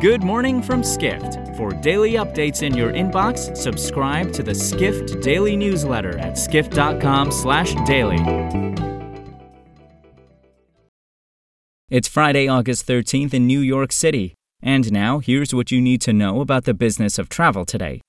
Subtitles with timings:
[0.00, 1.54] Good morning from Skift.
[1.58, 8.16] For daily updates in your inbox, subscribe to the Skift Daily newsletter at skift.com/daily.
[11.90, 14.32] It's Friday, August 13th in New York City.
[14.62, 18.00] And now, here's what you need to know about the business of travel today.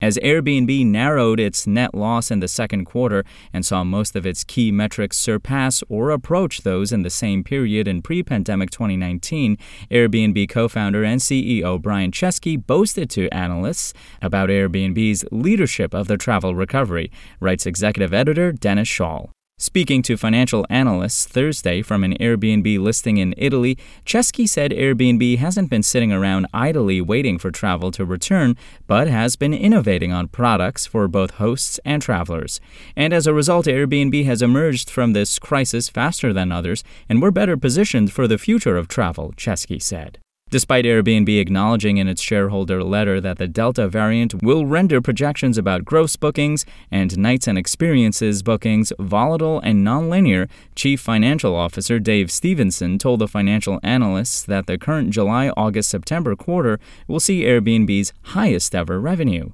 [0.00, 4.44] As Airbnb narrowed its net loss in the second quarter and saw most of its
[4.44, 9.56] key metrics surpass or approach those in the same period in pre pandemic 2019,
[9.90, 16.16] Airbnb co founder and CEO Brian Chesky boasted to analysts about Airbnb's leadership of the
[16.16, 17.10] travel recovery,
[17.40, 19.30] writes executive editor Dennis Schaal.
[19.60, 23.76] Speaking to financial analysts Thursday from an Airbnb listing in Italy,
[24.06, 29.34] Chesky said Airbnb hasn't been sitting around idly waiting for travel to return, but has
[29.34, 32.60] been innovating on products for both hosts and travelers.
[32.94, 37.32] And as a result, Airbnb has emerged from this crisis faster than others, and we're
[37.32, 40.20] better positioned for the future of travel, Chesky said.
[40.50, 45.84] Despite Airbnb acknowledging in its shareholder letter that the Delta variant will render projections about
[45.84, 52.96] gross bookings and nights and experiences bookings volatile and nonlinear, Chief Financial Officer Dave Stephenson
[52.96, 58.74] told the financial analysts that the current July August September quarter will see Airbnb's highest
[58.74, 59.50] ever revenue.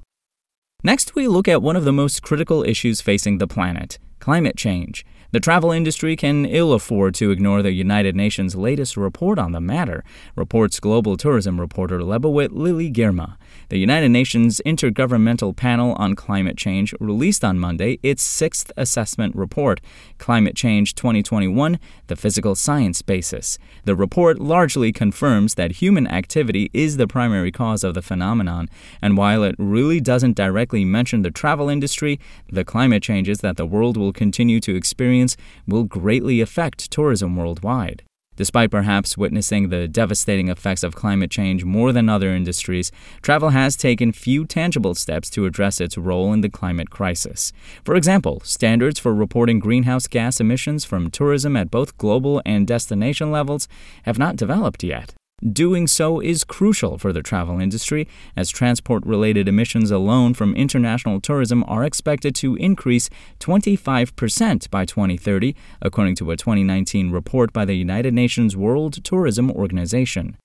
[0.81, 5.05] Next, we look at one of the most critical issues facing the planet climate change.
[5.35, 9.59] The travel industry can ill afford to ignore the United Nations' latest report on the
[9.59, 10.03] matter,
[10.35, 13.35] reports global tourism reporter Lebawit Lily Girma.
[13.67, 19.81] The United Nations Intergovernmental Panel on Climate Change released on Monday its sixth assessment report,
[20.19, 23.57] Climate Change 2021 The Physical Science Basis.
[23.83, 28.69] The report largely confirms that human activity is the primary cause of the phenomenon,
[29.01, 33.65] and while it really doesn't directly mention the travel industry, the climate changes that the
[33.65, 38.03] world will continue to experience will greatly affect tourism worldwide.
[38.35, 43.77] Despite perhaps witnessing the devastating effects of climate change more than other industries, travel has
[43.77, 47.53] taken few tangible steps to address its role in the climate crisis.
[47.85, 53.31] For example, standards for reporting greenhouse gas emissions from tourism at both global and destination
[53.31, 53.69] levels
[54.03, 55.13] have not developed yet.
[55.51, 61.21] Doing so is crucial for the travel industry, as transport related emissions alone from international
[61.21, 67.75] tourism are expected to increase 25% by 2030, according to a 2019 report by the
[67.75, 70.35] United Nations World Tourism Organization.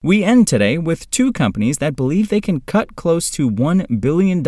[0.00, 4.44] We end today with two companies that believe they can cut close to $1 billion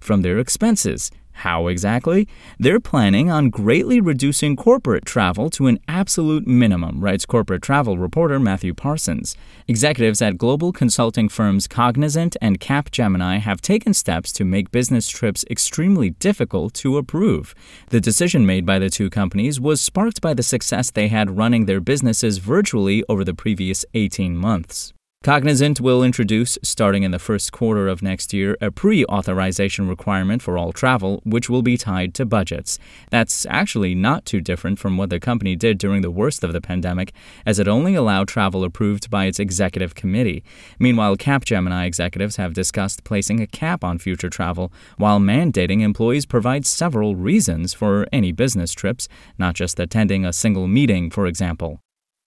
[0.00, 1.10] from their expenses.
[1.32, 2.28] How exactly?
[2.58, 8.38] They're planning on greatly reducing corporate travel to an absolute minimum, writes corporate travel reporter
[8.38, 9.36] Matthew Parsons.
[9.66, 15.44] Executives at global consulting firms Cognizant and Capgemini have taken steps to make business trips
[15.50, 17.54] extremely difficult to approve.
[17.88, 21.66] The decision made by the two companies was sparked by the success they had running
[21.66, 24.92] their businesses virtually over the previous 18 months.
[25.22, 30.42] Cognizant will introduce, starting in the first quarter of next year, a pre authorization requirement
[30.42, 32.76] for all travel, which will be tied to budgets.
[33.12, 36.60] That's actually not too different from what the company did during the worst of the
[36.60, 37.12] pandemic,
[37.46, 40.42] as it only allowed travel approved by its executive committee.
[40.80, 46.66] Meanwhile, Capgemini executives have discussed placing a cap on future travel, while mandating employees provide
[46.66, 49.06] several reasons for any business trips,
[49.38, 51.78] not just attending a single meeting, for example.